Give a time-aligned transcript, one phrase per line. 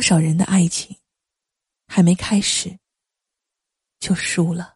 [0.00, 0.96] 多少人的爱情，
[1.86, 2.74] 还没开始
[3.98, 4.72] 就输了。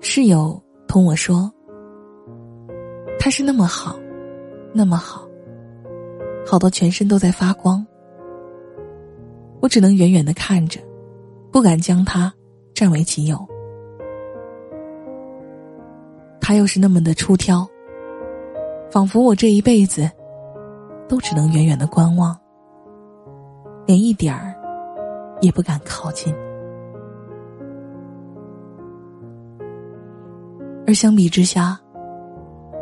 [0.00, 1.52] 室友同我说
[3.18, 3.98] ：“他是那么好，
[4.72, 5.28] 那么好，
[6.46, 7.84] 好到全身都在发光。
[9.60, 10.80] 我只能远远的看着，
[11.50, 12.32] 不敢将他
[12.72, 13.49] 占为己有。
[16.50, 17.64] 他又是那么的出挑，
[18.90, 20.10] 仿佛我这一辈子
[21.08, 22.36] 都只能远远的观望，
[23.86, 24.52] 连一点儿
[25.40, 26.34] 也不敢靠近。”
[30.88, 31.78] 而相比之下，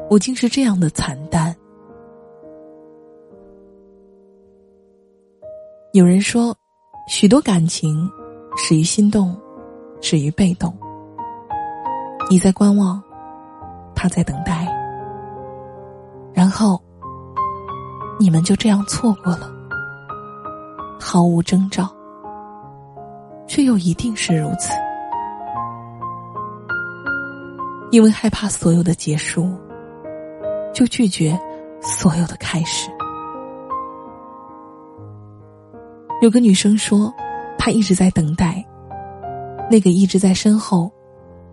[0.08, 1.54] 我竟是这样的惨淡。
[5.92, 6.56] 有人说，
[7.06, 8.10] 许多感情
[8.56, 9.36] 始于心动，
[10.00, 10.74] 始于被动。
[12.30, 13.02] 你在观望，
[14.00, 14.64] 他在等待，
[16.32, 16.80] 然后
[18.16, 19.50] 你们就这样错过了，
[21.00, 21.92] 毫无征兆，
[23.48, 24.72] 却又一定是如此。
[27.90, 29.52] 因为害怕所有的结束，
[30.72, 31.36] 就拒绝
[31.80, 32.88] 所有的开始。
[36.22, 37.12] 有个女生说，
[37.58, 38.64] 她一直在等待。
[39.68, 40.90] 那个一直在身后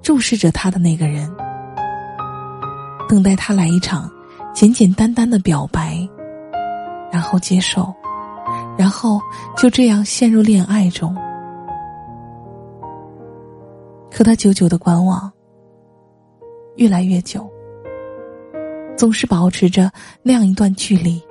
[0.02, 1.30] 注视着她的那个人，
[3.08, 4.12] 等待他来一场
[4.54, 6.08] 简简单单的表白，
[7.12, 7.94] 然后接受，
[8.78, 9.20] 然后
[9.58, 11.16] 就这样陷入恋爱中。
[14.12, 15.32] 可他久久的观望。
[16.78, 17.50] 越来越久，
[18.98, 19.90] 总是保持着
[20.22, 21.24] 那样一段距离，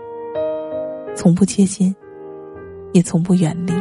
[1.14, 1.94] 从不接近，
[2.94, 3.74] 也从不远离。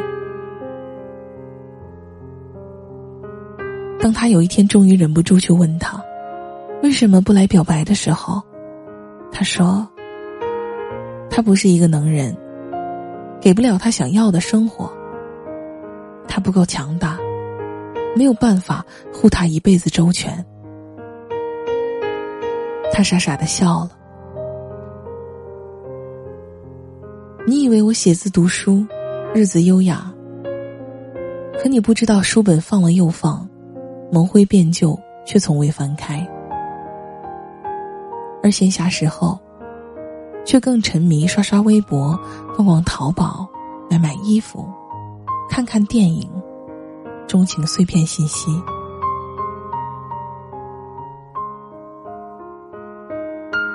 [3.97, 6.03] 当他有一天终于忍不住去问他，
[6.83, 8.43] 为什么不来表白的时候，
[9.31, 9.87] 他说
[11.31, 12.35] ：“他不是一个能人，
[13.39, 14.91] 给不了他想要的生活。
[16.27, 17.17] 他不够强大，
[18.17, 20.45] 没有办法护他一辈子周全。”
[22.91, 23.91] 他傻傻的笑了。
[27.47, 28.85] 你以为我写字读书，
[29.33, 30.13] 日子优雅。
[31.57, 33.47] 可你不知道，书本放了又放，
[34.11, 36.29] 蒙灰变旧，却从未翻开。
[38.43, 39.39] 而闲暇时候，
[40.45, 42.19] 却更沉迷刷刷微博、
[42.55, 43.47] 逛逛淘宝、
[43.89, 44.69] 买买衣服、
[45.49, 46.29] 看看电影，
[47.25, 48.51] 钟情碎片信息。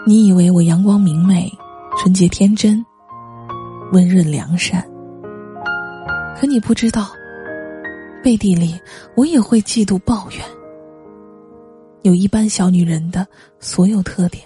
[0.07, 1.51] 你以为我阳光明媚、
[1.97, 2.85] 纯洁天真、
[3.93, 4.87] 温润良善，
[6.39, 7.09] 可你不知道，
[8.23, 8.79] 背地里
[9.17, 10.45] 我也会嫉妒抱怨，
[12.03, 13.27] 有一般小女人的
[13.61, 14.43] 所有特点，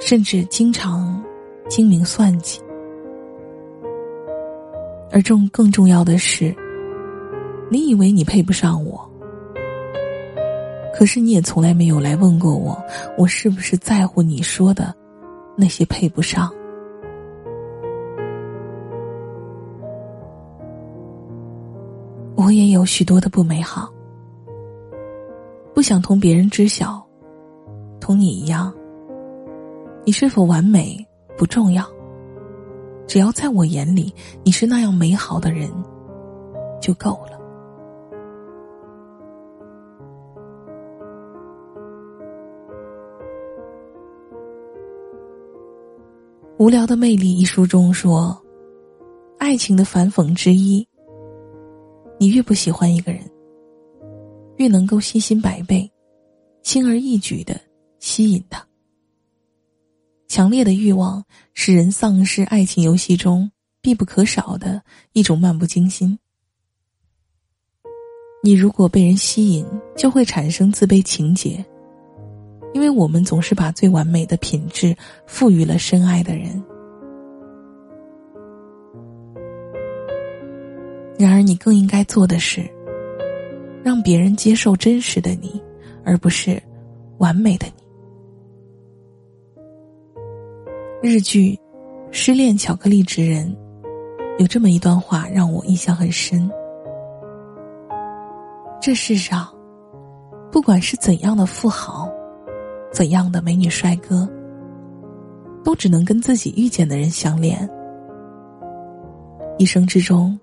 [0.00, 1.22] 甚至经常
[1.68, 2.60] 精明算计。
[5.12, 6.54] 而重更重要的是，
[7.70, 9.08] 你以为你配不上我。
[10.94, 12.76] 可是你也从来没有来问过我，
[13.16, 14.94] 我是不是在乎你说的
[15.56, 16.50] 那些配不上？
[22.36, 23.92] 我也有许多的不美好，
[25.74, 27.02] 不想同别人知晓，
[28.00, 28.72] 同你一样。
[30.04, 31.06] 你是否完美
[31.36, 31.84] 不重要，
[33.06, 34.12] 只要在我眼里
[34.42, 35.70] 你是那样美好的人，
[36.80, 37.38] 就够了。
[46.62, 48.36] 《无聊的魅力》一书中说，
[49.38, 50.86] 爱情的反讽之一。
[52.18, 53.22] 你越不喜欢一个人，
[54.56, 55.90] 越能够信心百倍、
[56.62, 57.58] 轻而易举的
[57.98, 58.62] 吸引他。
[60.30, 61.24] 强烈的欲望
[61.54, 63.50] 使人丧失爱情游戏中
[63.82, 64.80] 必不可少的
[65.12, 66.16] 一种漫不经心。
[68.40, 69.66] 你如果被人吸引，
[69.96, 71.64] 就会产生自卑情结。
[72.72, 74.96] 因为我们总是把最完美的品质
[75.26, 76.62] 赋予了深爱的人，
[81.18, 82.62] 然而你更应该做的是，
[83.82, 85.60] 让别人接受真实的你，
[86.04, 86.62] 而不是
[87.18, 87.79] 完美的你。
[91.02, 91.54] 日剧
[92.12, 93.46] 《失恋巧克力职人》
[94.38, 96.50] 有这么一段话让我印象很深：
[98.82, 99.48] 这世上，
[100.52, 102.06] 不管是怎样的富豪。
[102.92, 104.28] 怎样的美女帅哥，
[105.64, 107.66] 都只能跟自己遇见的人相恋。
[109.58, 110.38] 一生之中，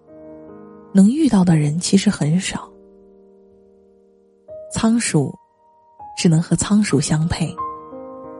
[0.94, 2.68] 能遇到的人其实很少。
[4.72, 5.38] 仓鼠
[6.18, 7.54] 只能和仓鼠相配，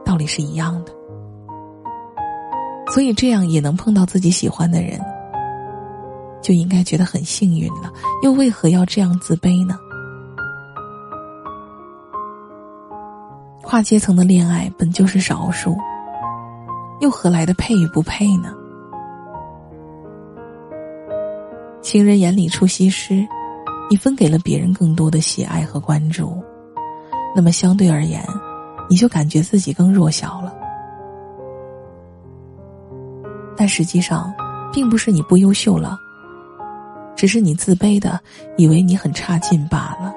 [0.04, 0.97] 道理是一样的。
[2.90, 5.00] 所以这样也能碰到自己喜欢的人，
[6.42, 7.92] 就应该觉得很幸运了。
[8.22, 9.78] 又为何要这样自卑呢？
[13.62, 15.76] 跨阶层的恋爱本就是少数，
[17.00, 18.54] 又何来的配与不配呢？
[21.82, 23.26] 情人眼里出西施，
[23.90, 26.42] 你分给了别人更多的喜爱和关注，
[27.36, 28.24] 那么相对而言，
[28.88, 30.54] 你就感觉自己更弱小了。
[33.68, 34.34] 实际上，
[34.72, 35.98] 并不是你不优秀了，
[37.14, 38.18] 只是你自卑的
[38.56, 40.14] 以为你很差劲罢了。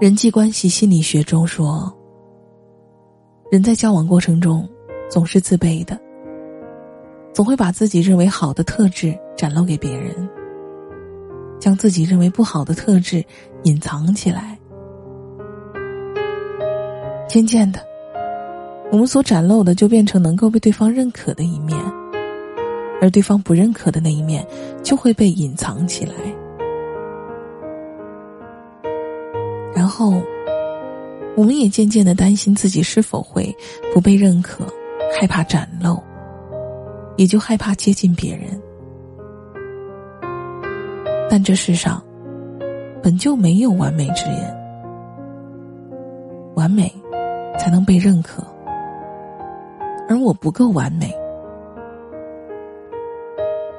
[0.00, 1.92] 人际关系心理学中说，
[3.50, 4.68] 人在交往过程中
[5.08, 5.96] 总是自卑的，
[7.32, 10.28] 总会把自己认为好的特质展露给别人，
[11.60, 13.24] 将自己认为不好的特质
[13.62, 14.58] 隐藏起来。
[17.28, 17.80] 渐渐的，
[18.92, 21.74] 我们所展露的就变成能够被对方认可的一面，
[23.00, 24.46] 而对方不认可的那一面
[24.82, 26.12] 就会被隐藏起来。
[29.74, 30.22] 然后，
[31.34, 33.56] 我们也渐渐的担心自己是否会
[33.94, 34.66] 不被认可，
[35.18, 35.98] 害怕展露，
[37.16, 38.60] 也就害怕接近别人。
[41.30, 42.04] 但这世上
[43.02, 44.54] 本就没有完美之人，
[46.54, 46.92] 完美
[47.58, 48.44] 才能被认可，
[50.08, 51.14] 而我不够完美，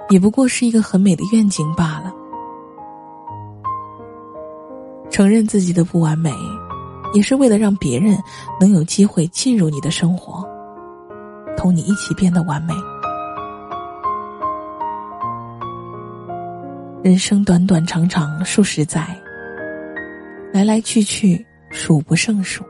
[0.10, 2.14] 也不过是一个很美的愿景罢了。
[5.10, 6.34] 承认自己的不完美，
[7.14, 8.18] 也是为了让别人
[8.60, 10.44] 能有机会进入你的生活，
[11.56, 12.74] 同你一起变得完美。
[17.04, 19.06] 人生短短长长数十载，
[20.52, 22.64] 来来去去数不胜数，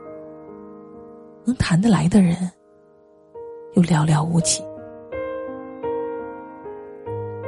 [1.46, 2.36] 能谈得来的人
[3.74, 4.62] 又寥寥无几，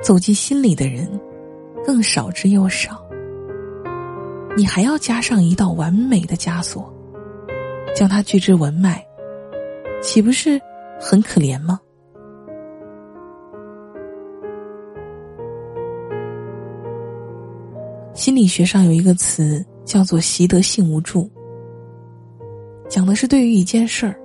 [0.02, 1.08] 走进心里的人
[1.84, 3.04] 更少之又少。
[4.56, 6.92] 你还要加上一道完美的枷锁，
[7.94, 9.06] 将它拒之文脉，
[10.02, 10.60] 岂不是
[11.00, 11.80] 很可怜吗？
[18.14, 21.30] 心理学上有一个词叫做习得性无助，
[22.88, 24.18] 讲的是对于一件事儿、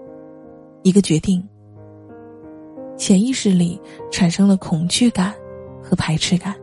[0.82, 1.46] 一个决定，
[3.02, 3.82] 潜意识里
[4.12, 5.34] 产生了恐惧感
[5.82, 6.56] 和排斥感。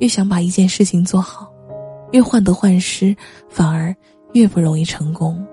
[0.00, 1.54] 越想把一件事情做好，
[2.10, 3.16] 越患得患失，
[3.48, 3.94] 反而
[4.32, 5.46] 越不容易成功。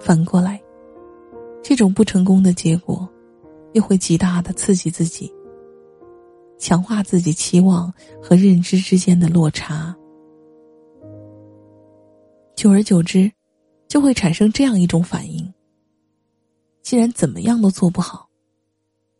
[0.00, 0.60] 反过来，
[1.62, 3.08] 这种不成功的结果，
[3.74, 5.32] 又会极大的刺激自己，
[6.58, 9.94] 强化自己期望和认知之间的落差。
[12.56, 13.30] 久而久之，
[13.86, 15.43] 就会产生这样一种反应：
[16.84, 18.28] 既然怎么样都做不好，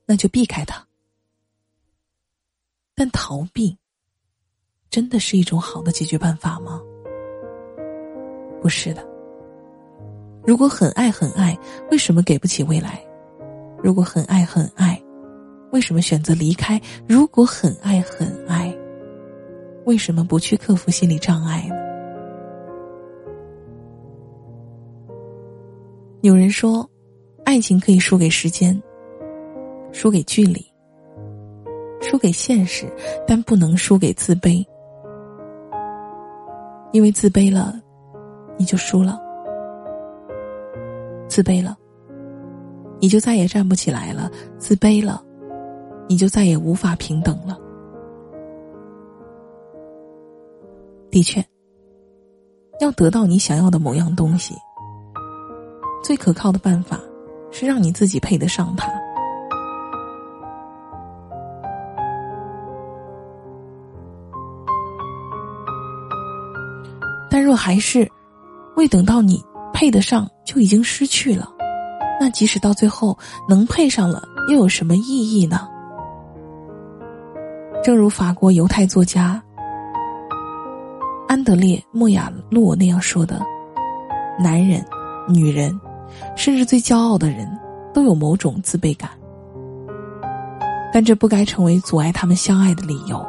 [0.05, 0.87] 那就避开它。
[2.95, 3.75] 但逃避，
[4.91, 6.79] 真的是一种好的解决办法吗？
[8.61, 9.03] 不是的。
[10.47, 11.59] 如果很爱很爱，
[11.91, 13.03] 为什么给不起未来？
[13.83, 15.03] 如果很爱很爱，
[15.73, 16.79] 为什么选择离开？
[17.09, 18.77] 如果很爱很爱，
[19.87, 21.77] 为什么不去克服心理障碍呢？
[26.21, 26.89] 有人说，
[27.45, 28.81] 爱情可以输给时间，
[29.93, 30.65] 输给距离。
[32.01, 32.87] 输给现实，
[33.27, 34.63] 但不能输给自卑，
[36.93, 37.81] 因为自卑了，
[38.59, 39.19] 你就输了；
[41.27, 41.77] 自卑了，
[43.01, 45.25] 你就再也站不起来了；自卑了，
[46.07, 47.59] 你就再也无法平等了。
[51.11, 51.43] 的确，
[52.81, 54.55] 要得到你想要的某样东西，
[56.03, 57.01] 最可靠的办法
[57.55, 58.93] 是让你自己配得上他。
[67.31, 68.11] 但若还是
[68.77, 69.41] 未等到你
[69.73, 71.49] 配得上就已经失去了，
[72.21, 73.17] 那即使到最后
[73.49, 75.69] 能配上了，又有什么意义呢？
[77.85, 79.41] 正如法国犹太作家
[81.29, 83.41] 安德烈·莫亚洛那样说的
[84.41, 84.85] ：“男人、
[85.29, 85.79] 女人，
[86.37, 87.47] 甚至最骄傲的人，
[87.93, 89.11] 都有某种自卑感，
[90.93, 93.25] 但这不该成为阻碍他们相爱的理由。”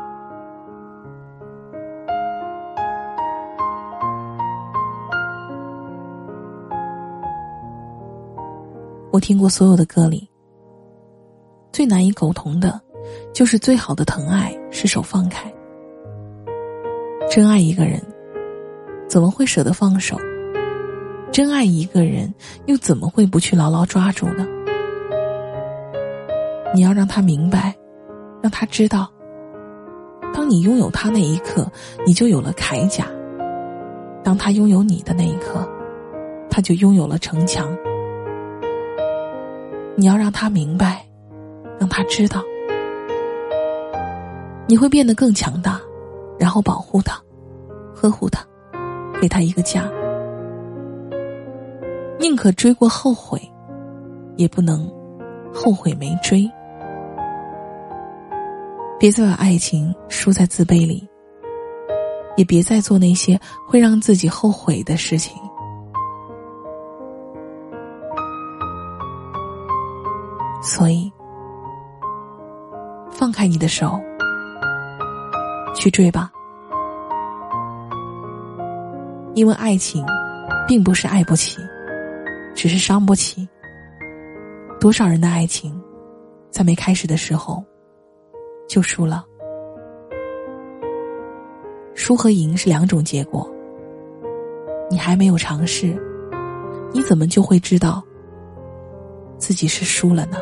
[9.11, 10.29] 我听过所有的歌里，
[11.71, 12.81] 最难以苟同的，
[13.33, 15.49] 就是最好的疼爱是手放开。
[17.29, 18.01] 真爱一个人，
[19.07, 20.17] 怎么会舍得放手？
[21.35, 22.33] 真爱一个人，
[22.65, 24.47] 又怎么会不去牢牢抓住呢？
[26.73, 27.75] 你要让他明白，
[28.41, 29.11] 让他知道，
[30.33, 31.69] 当你拥有他那一刻，
[32.05, 33.03] 你就有了铠甲；
[34.23, 35.67] 当他拥有你的那一刻，
[36.49, 37.67] 他就拥有了城墙。
[39.97, 41.05] 你要让他明白，
[41.77, 42.41] 让他知道，
[44.67, 45.81] 你会变得更强大，
[46.39, 47.21] 然后保护他，
[47.93, 48.41] 呵护他，
[49.21, 49.83] 给他一个家。
[52.27, 53.39] 宁可追过后悔，
[54.35, 54.91] 也不能
[55.53, 56.49] 后悔没追。
[58.99, 61.07] 别再把爱情输在自卑里，
[62.35, 65.39] 也别再做那些会让自己后悔的事情。
[70.63, 71.13] 所以，
[73.11, 73.99] 放开你的手，
[75.75, 76.31] 去追吧。
[79.35, 80.03] 因为爱情，
[80.67, 81.61] 并不是爱不起，
[82.65, 83.47] 只是伤不起。
[84.79, 85.79] 多少人的爱情，
[86.49, 87.63] 在没开始的时候，
[88.67, 89.23] 就输了。
[91.93, 93.47] 输和赢是两种结果。
[94.89, 95.95] 你还没有尝试，
[96.91, 98.03] 你怎么就会知道
[99.37, 100.37] 自己是输了呢？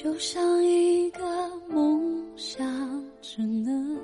[0.00, 1.20] 就像一个
[1.68, 2.64] 梦想，
[3.20, 3.98] 只能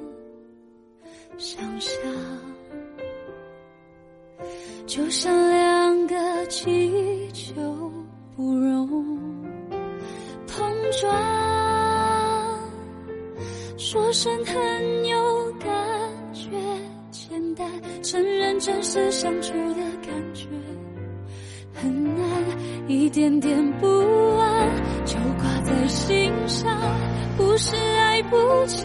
[1.38, 1.94] 想象；
[4.88, 7.54] 就像两个气球，
[8.34, 8.88] 不容
[10.48, 10.68] 碰
[11.00, 12.60] 撞。
[13.76, 15.70] 说声很有感
[16.32, 16.50] 觉，
[17.12, 17.70] 简单
[18.02, 20.48] 承认真实相处的感觉
[21.72, 22.42] 很难，
[22.88, 24.03] 一点点不。
[25.94, 26.76] 心上，
[27.36, 28.84] 不是爱不起，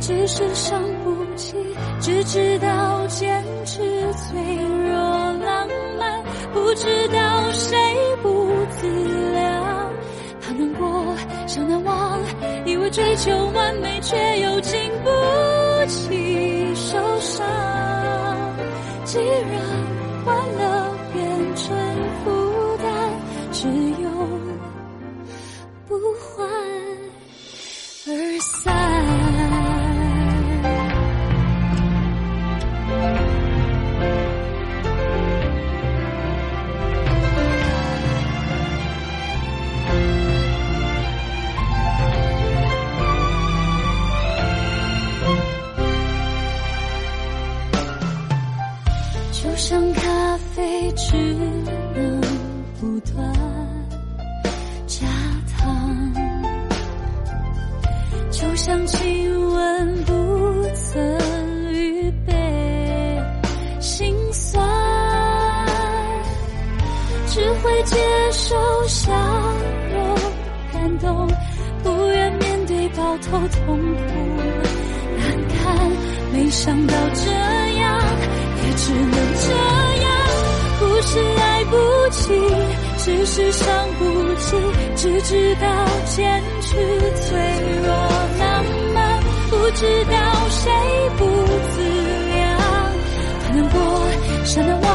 [0.00, 1.54] 只是伤不起。
[2.00, 3.78] 只知道坚持
[4.14, 4.40] 脆
[4.88, 4.96] 弱
[5.44, 5.68] 浪
[5.98, 7.76] 漫，不知道谁
[8.22, 8.86] 不自
[9.32, 9.92] 量。
[10.40, 11.14] 怕难过，
[11.46, 12.18] 想难忘，
[12.64, 15.10] 以为追求完美，却又经不
[15.86, 17.46] 起受伤。
[19.04, 19.60] 既然
[67.62, 67.96] 会接
[68.32, 69.12] 受笑
[69.92, 70.16] 容
[70.72, 71.28] 感动，
[71.82, 73.76] 不愿面对抱头痛哭
[75.18, 75.58] 难堪。
[76.32, 77.30] 没想到这
[77.78, 78.00] 样，
[78.56, 79.48] 也只能这
[80.02, 80.08] 样，
[80.78, 81.76] 不是爱不
[82.10, 82.32] 起，
[82.98, 83.66] 只是伤
[83.98, 84.04] 不
[84.36, 84.56] 起，
[84.96, 85.66] 只知道
[86.06, 86.76] 坚持
[87.16, 87.38] 脆
[87.82, 87.88] 弱
[88.38, 88.64] 浪
[88.94, 89.20] 漫。
[89.50, 90.14] 不知道
[90.50, 90.70] 谁
[91.18, 91.24] 不
[91.74, 91.82] 自
[92.28, 92.46] 量，
[93.42, 93.78] 太难过，
[94.44, 94.89] 想难忘，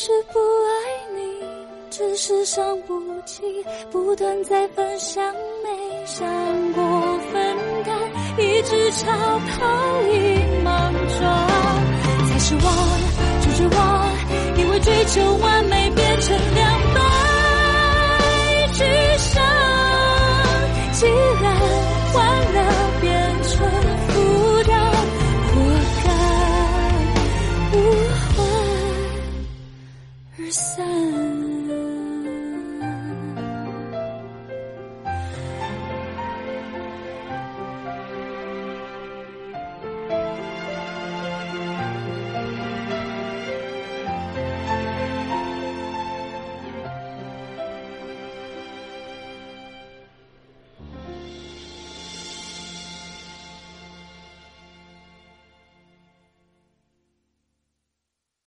[0.00, 0.70] 是不爱
[1.12, 1.18] 你，
[1.90, 2.94] 只是伤不
[3.26, 3.42] 起。
[3.90, 6.24] 不断在分享，没想
[6.72, 6.84] 过
[7.32, 7.98] 分担，
[8.38, 11.48] 一直朝泡影莽撞。
[12.28, 12.66] 才是我，
[13.42, 13.82] 就绝望，
[14.56, 17.00] 因为追求完美变成两败
[18.74, 18.84] 俱
[19.18, 19.42] 伤。
[20.92, 21.06] 既
[21.42, 21.44] 然
[22.14, 22.67] 完了
[30.50, 31.27] 散。